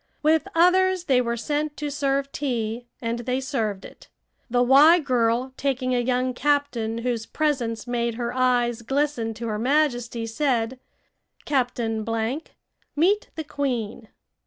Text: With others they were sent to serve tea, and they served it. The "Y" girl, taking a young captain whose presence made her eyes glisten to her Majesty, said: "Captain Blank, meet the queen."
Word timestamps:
With 0.23 0.47
others 0.55 1.03
they 1.03 1.21
were 1.21 1.37
sent 1.37 1.77
to 1.77 1.91
serve 1.91 2.31
tea, 2.31 2.87
and 3.03 3.19
they 3.19 3.39
served 3.39 3.85
it. 3.85 4.09
The 4.49 4.63
"Y" 4.63 4.97
girl, 4.99 5.53
taking 5.57 5.93
a 5.93 5.99
young 5.99 6.33
captain 6.33 6.97
whose 7.05 7.27
presence 7.27 7.85
made 7.85 8.15
her 8.15 8.33
eyes 8.33 8.81
glisten 8.81 9.35
to 9.35 9.45
her 9.47 9.59
Majesty, 9.59 10.25
said: 10.25 10.79
"Captain 11.45 12.03
Blank, 12.03 12.55
meet 12.95 13.29
the 13.35 13.43
queen." 13.43 14.07